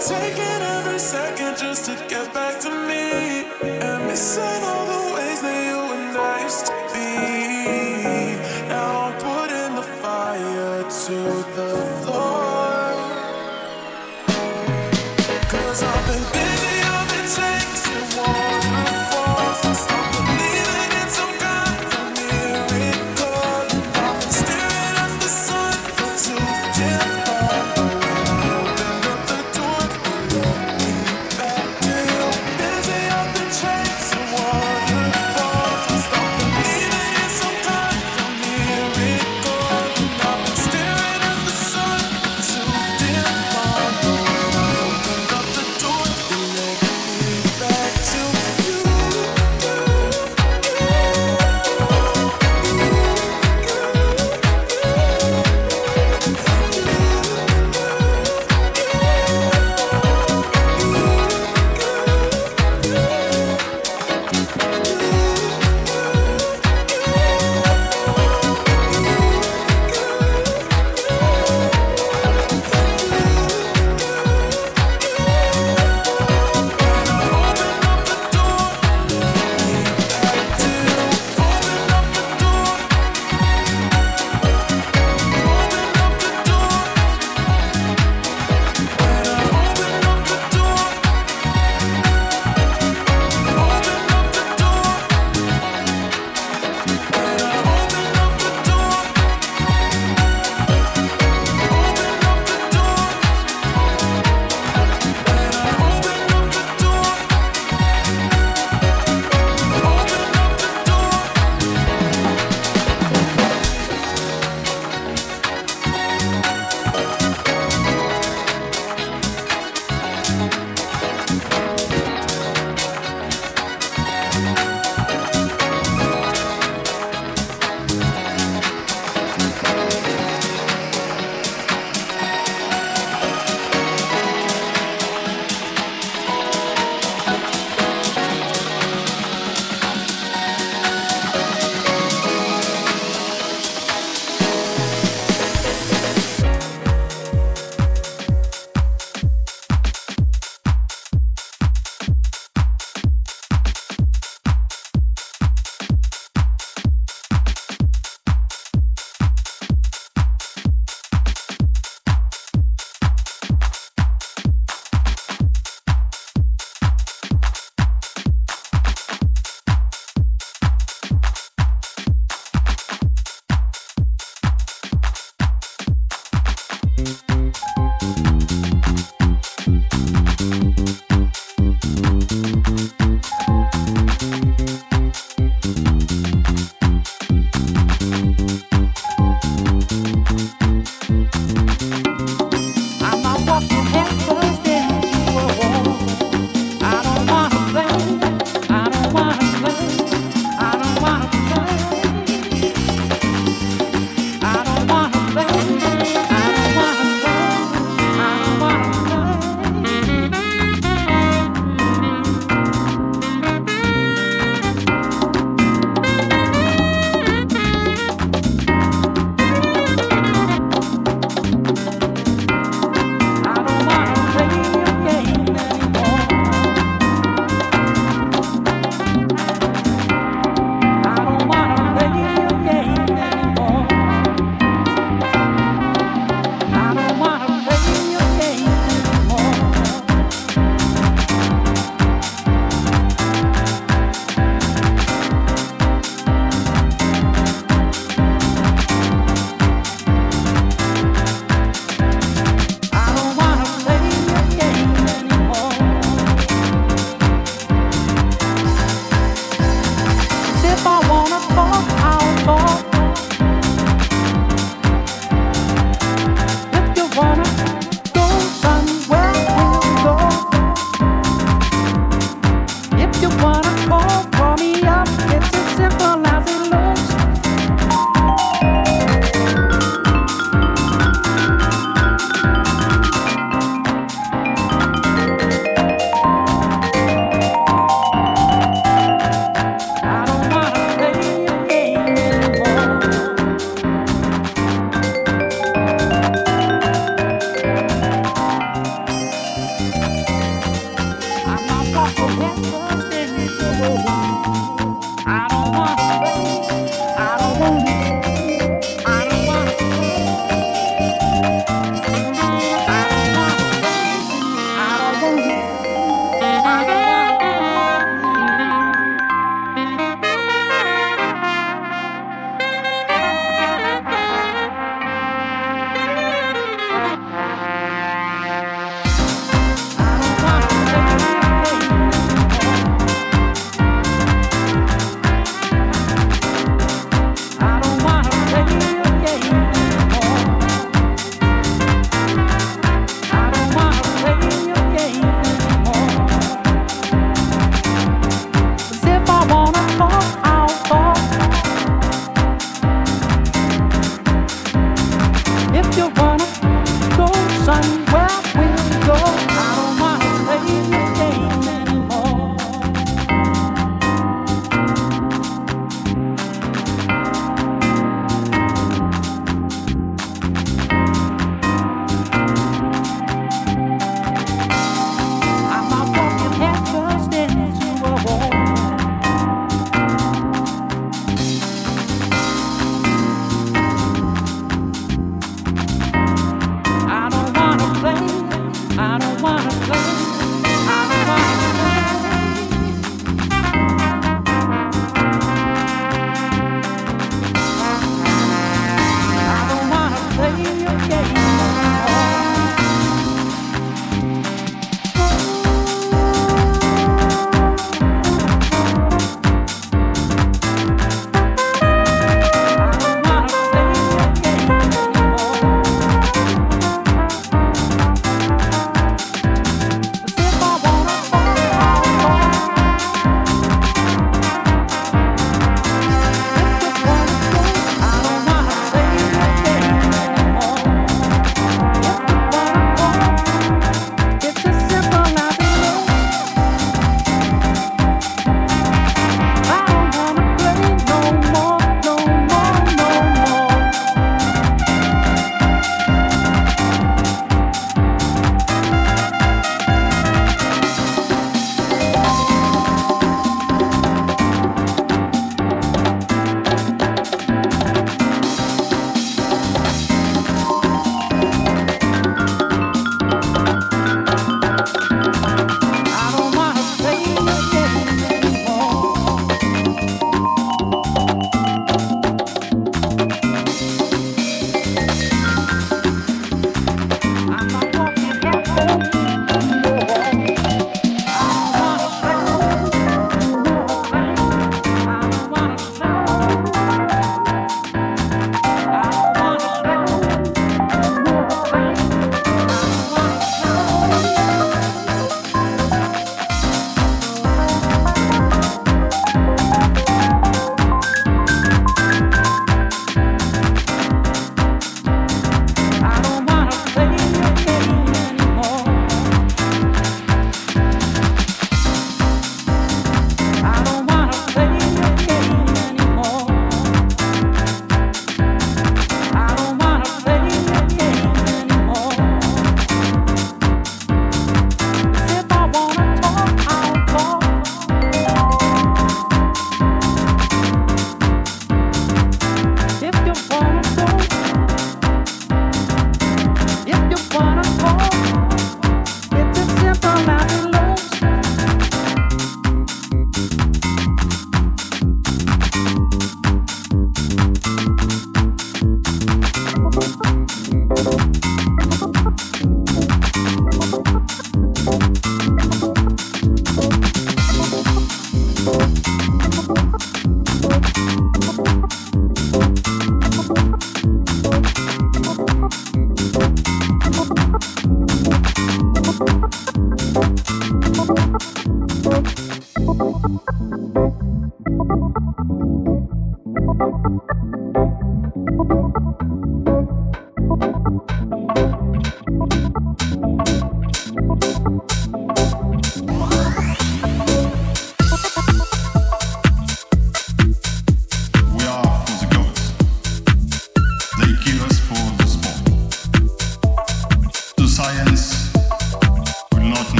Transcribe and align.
taking 0.00 0.62
every 0.62 0.98
second 0.98 1.56
just 1.58 1.84
to 1.84 1.94
get 2.08 2.32
back 2.32 2.58
to 2.60 2.70
me. 2.70 2.79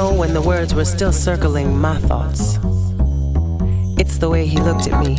Know 0.00 0.14
when 0.14 0.32
the 0.32 0.40
words 0.40 0.72
were 0.72 0.86
still 0.86 1.12
circling 1.12 1.78
my 1.78 1.98
thoughts? 1.98 2.56
It's 4.00 4.16
the 4.16 4.30
way 4.30 4.46
he 4.46 4.56
looked 4.56 4.86
at 4.88 4.96
me. 5.04 5.14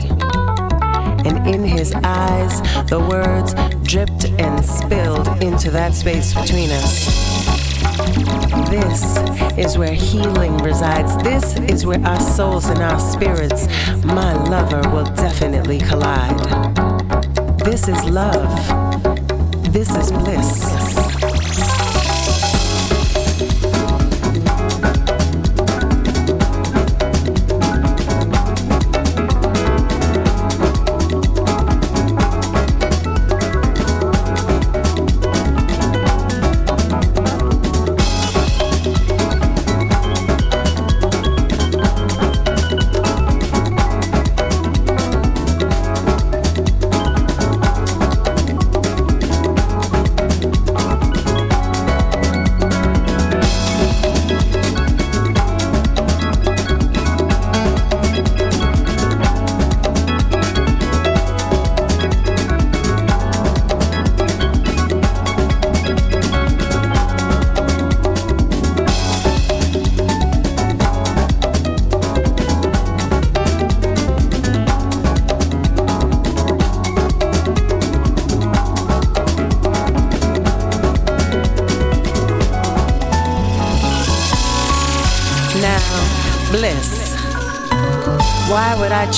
And 1.27 1.47
in 1.47 1.63
his 1.63 1.93
eyes, 2.03 2.55
the 2.89 2.99
words 2.99 3.53
dripped 3.87 4.25
and 4.45 4.65
spilled 4.65 5.27
into 5.43 5.69
that 5.69 5.93
space 5.93 6.33
between 6.33 6.71
us. 6.71 6.93
This 8.71 9.01
is 9.55 9.77
where 9.77 9.93
healing 9.93 10.57
resides. 10.57 11.15
This 11.17 11.45
is 11.73 11.85
where 11.85 12.03
our 12.03 12.19
souls 12.19 12.65
and 12.65 12.79
our 12.79 12.99
spirits, 12.99 13.67
my 14.03 14.33
lover, 14.49 14.81
will 14.89 15.09
definitely 15.13 15.77
collide. 15.77 16.39
This 17.59 17.87
is 17.87 18.03
love. 18.05 18.51
This 19.71 19.95
is 19.95 20.11
bliss. 20.11 21.00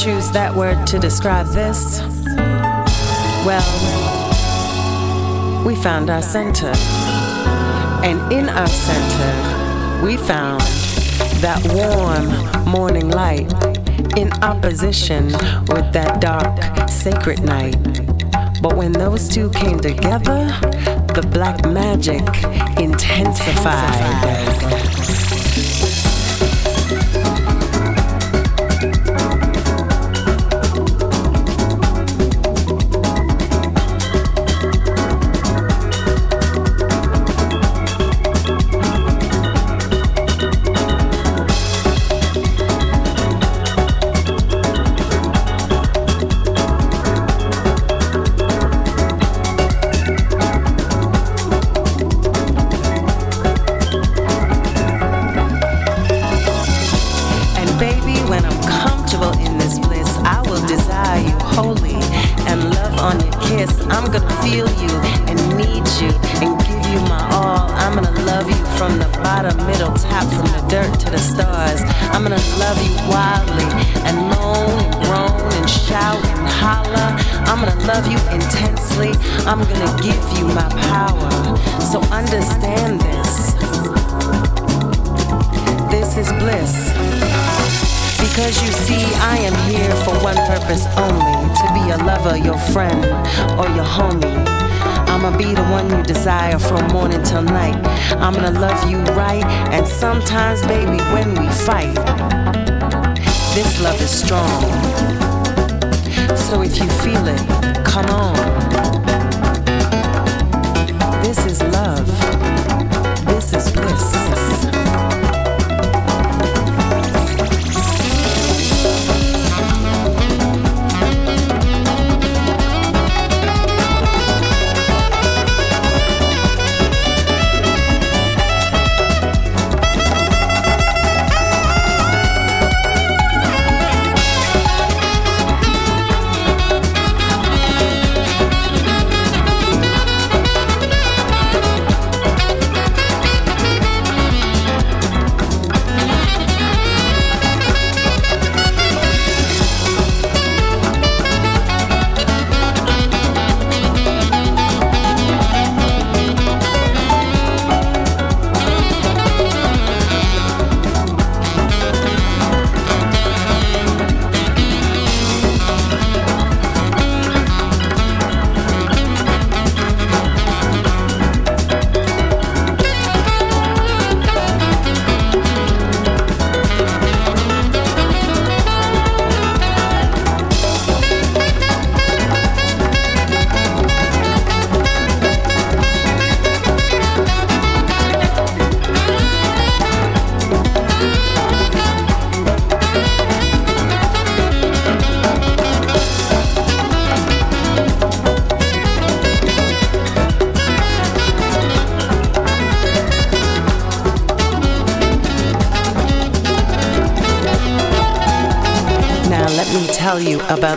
Choose 0.03 0.29
that 0.31 0.53
word 0.53 0.85
to 0.85 0.99
describe 0.99 1.47
this? 1.53 2.01
Well, 3.45 3.63
we 5.65 5.75
found 5.75 6.09
our 6.09 6.21
center. 6.21 6.73
And 8.03 8.19
in 8.33 8.49
our 8.49 8.67
center, 8.67 10.05
we 10.05 10.17
found 10.17 10.59
that 11.39 11.61
warm 11.73 12.27
morning 12.69 13.11
light 13.11 13.49
in 14.17 14.33
opposition 14.43 15.27
with 15.67 15.93
that 15.93 16.19
dark, 16.19 16.89
sacred 16.89 17.41
night. 17.41 17.77
But 18.61 18.75
when 18.75 18.91
those 18.91 19.29
two 19.29 19.51
came 19.51 19.79
together, 19.79 20.47
the 21.15 21.25
black 21.31 21.65
magic 21.65 22.23
intensified. 22.77 24.92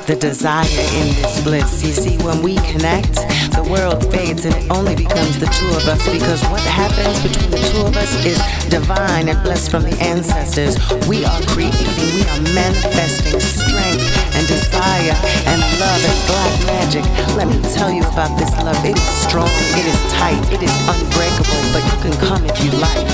The 0.06 0.14
desire 0.14 0.62
in 0.94 1.10
this 1.18 1.42
bliss. 1.42 1.82
You 1.82 1.90
see, 1.90 2.16
when 2.22 2.40
we 2.40 2.54
connect, 2.70 3.18
the 3.58 3.66
world 3.66 4.06
fades 4.14 4.46
and 4.46 4.54
it 4.54 4.70
only 4.70 4.94
becomes 4.94 5.34
the 5.42 5.50
two 5.50 5.66
of 5.74 5.82
us 5.90 5.98
because 6.06 6.46
what 6.46 6.62
happens 6.62 7.18
between 7.26 7.50
the 7.50 7.58
two 7.58 7.82
of 7.82 7.96
us 7.98 8.14
is 8.22 8.38
divine 8.70 9.26
and 9.26 9.42
blessed 9.42 9.70
from 9.70 9.82
the 9.82 9.98
ancestors. 9.98 10.78
We 11.10 11.26
are 11.26 11.42
creating, 11.50 11.90
we 12.14 12.22
are 12.22 12.42
manifesting 12.54 13.42
strength 13.42 14.06
and 14.38 14.46
desire 14.46 15.16
and 15.50 15.58
love 15.82 16.02
and 16.06 16.18
black 16.30 16.54
magic. 16.70 17.04
Let 17.34 17.50
me 17.50 17.58
tell 17.74 17.90
you 17.90 18.06
about 18.06 18.30
this 18.38 18.54
love. 18.62 18.78
It 18.86 18.94
is 18.94 19.10
strong, 19.26 19.50
it 19.74 19.90
is 19.90 19.98
tight, 20.14 20.38
it 20.54 20.62
is 20.62 20.74
unbreakable, 20.86 21.62
but 21.74 21.82
you 21.82 21.96
can 22.06 22.14
come 22.22 22.42
if 22.46 22.54
you 22.62 22.70
like. 22.78 23.10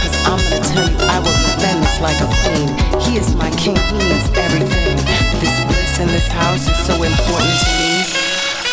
Cause 0.00 0.16
I'm 0.24 0.40
gonna 0.48 0.64
tell 0.64 0.88
you, 0.88 0.96
I 1.12 1.20
will 1.20 1.36
defend 1.44 1.84
this 1.84 2.00
like 2.00 2.16
a 2.24 2.28
queen. 2.40 2.72
He 3.04 3.20
is 3.20 3.36
my 3.36 3.52
king, 3.60 3.76
he 3.76 4.00
means 4.00 4.32
everything. 4.32 4.96
This 5.44 5.65
in 6.00 6.08
this 6.08 6.28
house 6.28 6.68
is 6.68 6.76
so 6.86 6.94
important 6.94 7.56
to 7.64 7.70
me. 7.80 8.04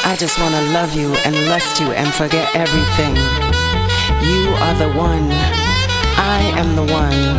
I 0.03 0.15
just 0.17 0.39
wanna 0.39 0.61
love 0.73 0.93
you 0.93 1.13
and 1.25 1.35
lust 1.47 1.79
you 1.79 1.91
and 1.93 2.07
forget 2.13 2.53
everything. 2.55 3.15
You 4.21 4.53
are 4.59 4.75
the 4.75 4.91
one. 4.97 5.31
I 6.17 6.41
am 6.57 6.75
the 6.75 6.83
one. 6.91 7.37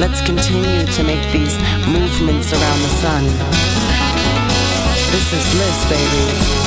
Let's 0.00 0.20
continue 0.24 0.84
to 0.84 1.02
make 1.04 1.22
these 1.32 1.56
movements 1.86 2.52
around 2.52 2.80
the 2.80 2.92
sun. 3.02 3.24
This 5.12 5.32
is 5.32 5.54
bliss, 5.54 5.88
baby. 5.88 6.59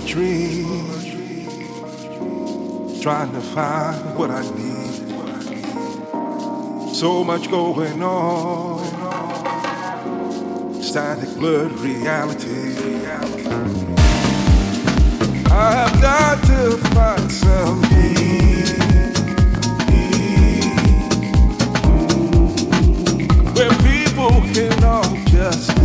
dream, 0.00 0.66
trying 3.00 3.32
to 3.32 3.40
find 3.40 4.18
what 4.18 4.30
I 4.30 4.42
need. 4.56 4.94
So 6.94 7.24
much 7.24 7.50
going 7.50 8.02
on, 8.02 8.84
static 10.82 11.34
blurred 11.36 11.72
reality. 11.72 12.76
I've 15.50 16.00
got 16.00 16.42
to 16.44 16.76
find 16.94 17.32
some 17.32 17.82
peace 17.82 18.78
where 23.54 23.70
people 23.82 24.42
can 24.52 24.84
all 24.84 25.16
just. 25.26 25.77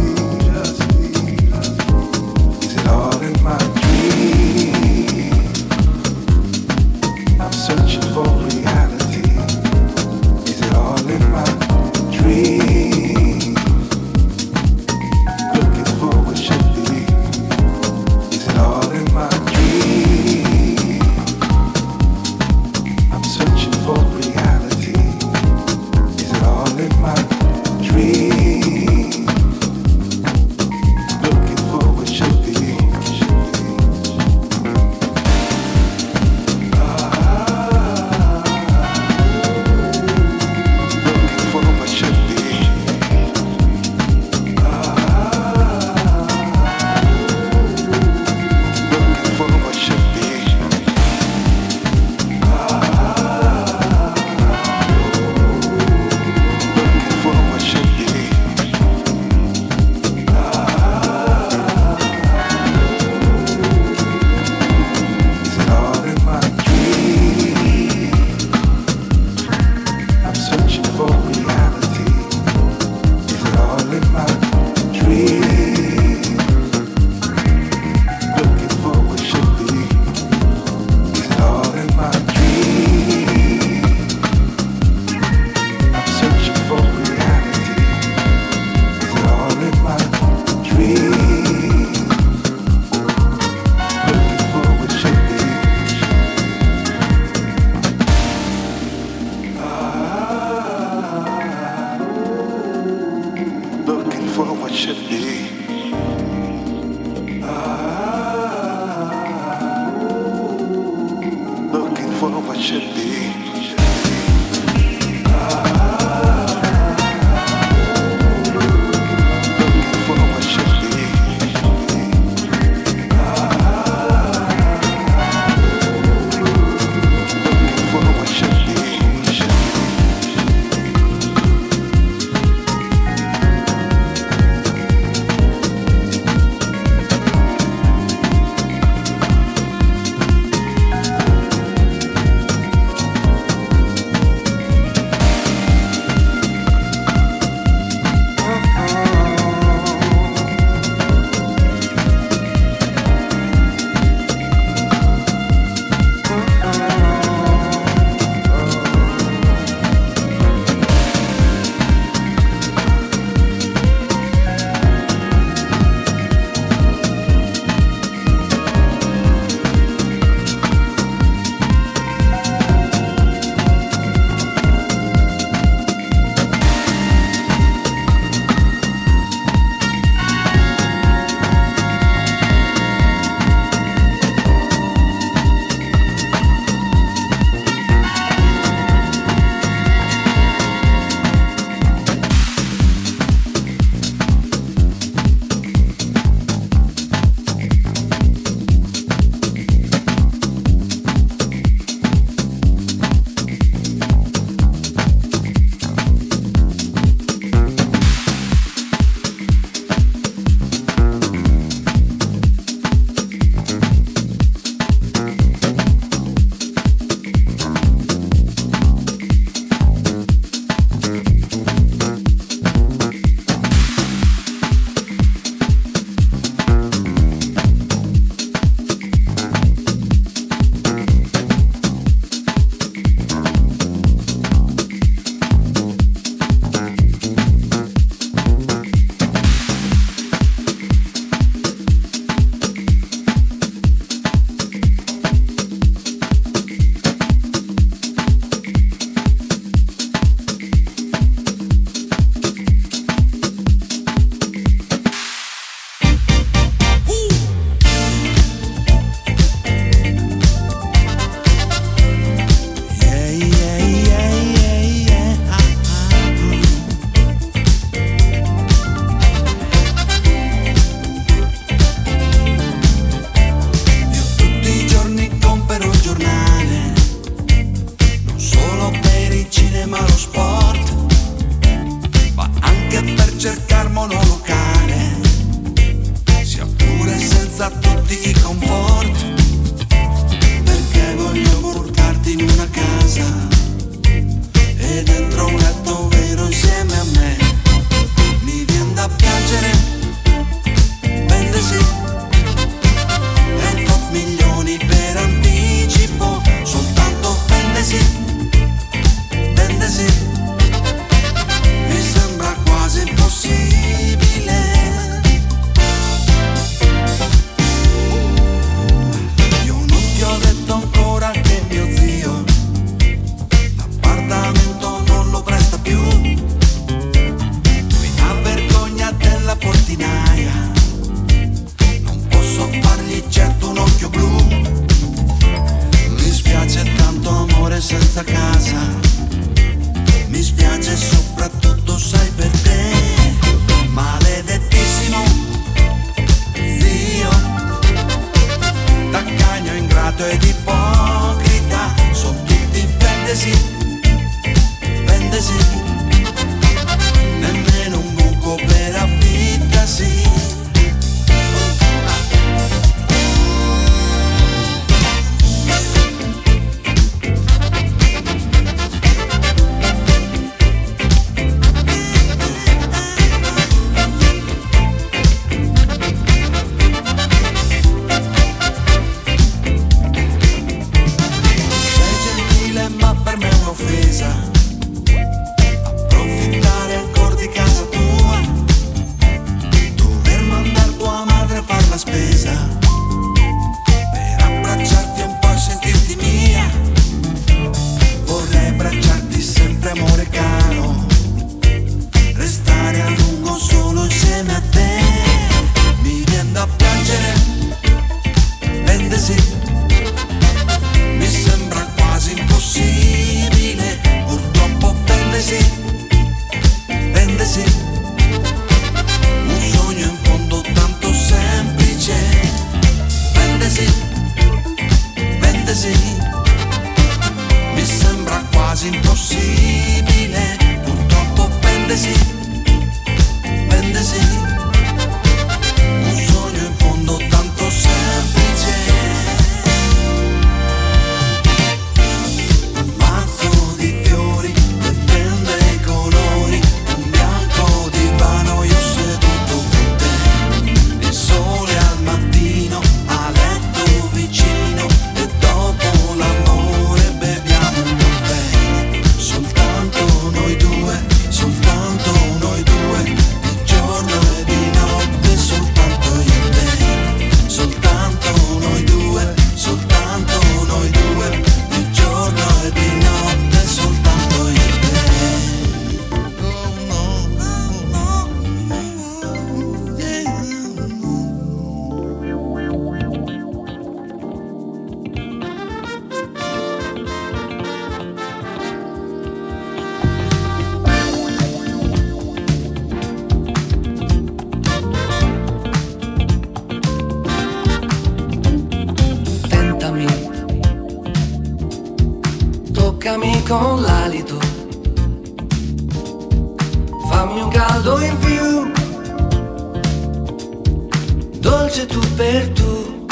voce 511.73 511.85
tu 511.87 511.99
per 512.15 512.47
tu. 512.49 513.05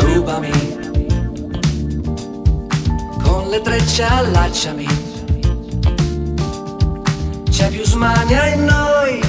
Rubami, 0.00 0.50
con 3.22 3.48
le 3.48 3.60
trecce 3.60 4.02
allacciami. 4.02 4.86
C'è 7.50 7.68
più 7.68 7.84
smania 7.84 8.46
in 8.54 8.64
noi 8.64 9.20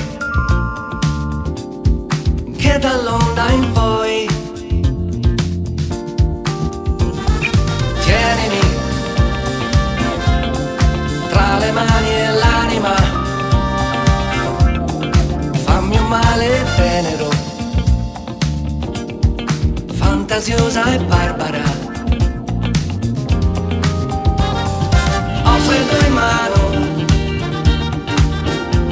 che 2.57 2.79
dall'onda 2.79 3.51
in 3.51 3.71
poi. 3.73 4.27
Tienimi 8.01 8.62
tenero, 16.93 17.29
fantasiosa 19.95 20.83
e 20.93 20.99
barbara. 20.99 21.63
Offre 25.43 25.79
due 25.89 26.09
mano, 26.09 26.61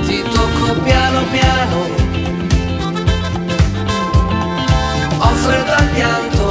ti 0.05 0.23
tocco 0.33 0.73
piano 0.81 1.19
piano. 1.35 1.79
Offre 5.19 5.63
dal 5.63 5.87
pianto, 5.93 6.45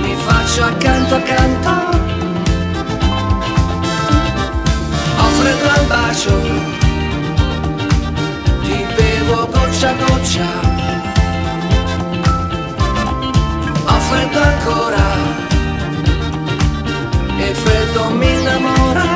mi 0.00 0.14
faccio 0.26 0.64
accanto 0.64 1.14
accanto. 1.16 1.70
Offre 5.18 5.54
dal 5.62 5.84
bacio 5.86 6.77
goccia 9.78 10.44
a 13.86 13.94
Ho 13.94 14.00
freddo 14.00 14.40
ancora. 14.40 15.06
E 17.38 17.54
freddo 17.54 18.10
mi 18.10 18.28
innamora. 18.28 19.06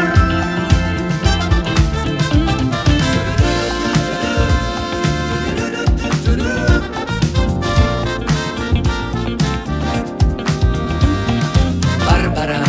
Barbara 12.07 12.63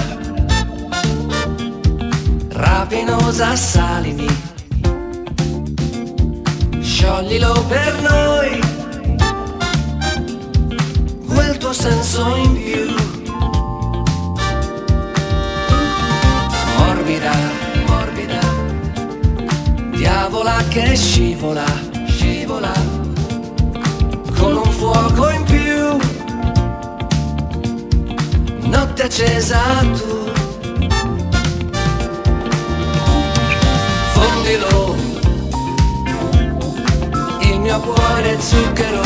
Rapinosa 2.49 3.55
Salini 3.55 4.32
scioglilo 7.03 7.65
per 7.67 8.01
noi, 8.01 8.61
quel 11.27 11.57
tuo 11.57 11.73
senso 11.73 12.33
in 12.37 12.53
più. 12.53 12.95
Morbida, 16.77 17.33
morbida, 17.87 18.39
diavola 19.91 20.63
che 20.69 20.95
scivola, 20.95 21.65
scivola, 22.07 22.71
con 24.37 24.55
un 24.55 24.71
fuoco 24.71 25.29
in 25.29 25.43
più, 25.43 25.97
notte 28.69 29.03
accesa 29.03 29.59
tu. 29.91 30.32
Mio 37.73 37.79
cuore 37.79 38.39
zucchero. 38.39 39.01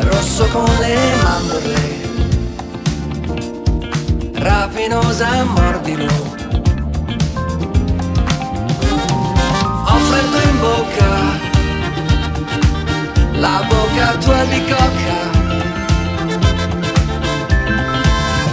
Rosso 0.00 0.48
con 0.48 0.68
le 0.80 0.96
mandorle. 1.22 1.98
Rapinosa 4.32 5.44
mordilo. 5.44 6.12
Ho 9.86 9.98
freddo 10.08 10.38
in 10.50 10.60
bocca. 10.60 11.10
La 13.34 13.64
bocca 13.68 14.16
tua 14.18 14.44
di 14.44 14.64
cocca. 14.64 15.18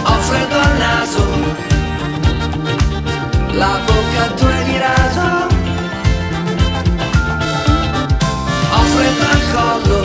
Ho 0.04 0.20
freddo 0.28 0.60
al 0.60 0.76
naso. 0.78 1.24
La 3.52 3.80
bocca 3.84 4.34
tua 4.36 4.62
di 4.62 4.78
raso 4.78 5.47
offre 8.88 9.14
dal 9.18 9.40
collo, 9.52 10.00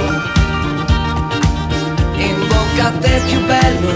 in 2.16 2.48
bocca 2.48 2.88
a 2.88 2.92
te 3.00 3.22
più 3.28 3.46
bello, 3.46 3.94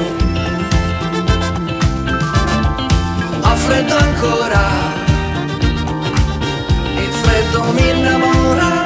ho 3.42 3.56
freddo 3.56 3.98
ancora, 3.98 4.64
il 6.96 7.12
freddo 7.12 7.64
mi 7.74 7.90
innamora. 7.90 8.77